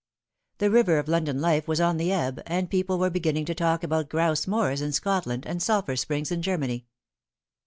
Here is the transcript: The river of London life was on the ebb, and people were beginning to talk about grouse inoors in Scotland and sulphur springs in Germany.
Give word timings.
The 0.57 0.71
river 0.71 0.97
of 0.97 1.07
London 1.07 1.39
life 1.39 1.67
was 1.67 1.79
on 1.79 1.97
the 1.97 2.11
ebb, 2.11 2.41
and 2.47 2.71
people 2.71 2.97
were 2.97 3.11
beginning 3.11 3.45
to 3.45 3.53
talk 3.53 3.83
about 3.83 4.09
grouse 4.09 4.47
inoors 4.47 4.81
in 4.81 4.93
Scotland 4.93 5.45
and 5.45 5.61
sulphur 5.61 5.95
springs 5.95 6.31
in 6.31 6.41
Germany. 6.41 6.87